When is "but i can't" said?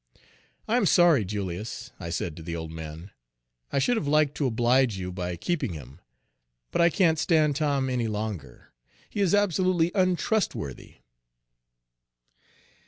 6.71-7.19